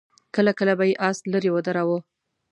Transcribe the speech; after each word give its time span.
کله 0.35 0.51
کله 0.59 0.73
به 0.79 0.85
يې 0.89 0.95
آس 1.07 1.17
ليرې 1.31 1.51
ودراوه. 1.53 1.97